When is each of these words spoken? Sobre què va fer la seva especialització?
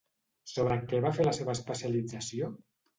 Sobre 0.53 0.77
què 0.87 1.03
va 1.07 1.13
fer 1.19 1.27
la 1.29 1.37
seva 1.41 1.57
especialització? 1.59 2.55